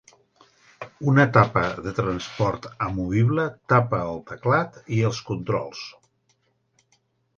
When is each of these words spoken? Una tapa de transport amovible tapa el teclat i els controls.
Una 1.11 1.25
tapa 1.35 1.63
de 1.87 1.93
transport 1.99 2.65
amovible 2.87 3.45
tapa 3.75 4.01
el 4.15 4.19
teclat 4.31 4.81
i 4.99 5.03
els 5.11 5.21
controls. 5.29 5.85